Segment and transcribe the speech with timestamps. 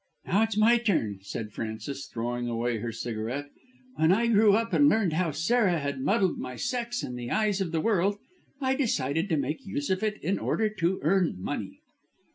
[0.25, 3.51] "Now it's my turn," said Frances, throwing away her cigarette.
[3.97, 7.61] "When I grew up and learned how Sarah had muddled my sex in the eyes
[7.61, 8.17] of the world
[8.59, 11.81] I decided to make use of it in order to earn money."